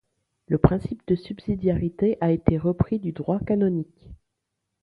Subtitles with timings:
[0.47, 4.09] Le principe de subsidiarité a été repris du droit canonique.